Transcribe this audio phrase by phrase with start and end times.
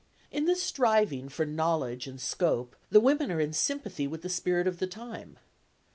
[0.31, 4.65] In this striving for knowledge and scope the women are in sympathy with the spirit
[4.65, 5.37] of the time.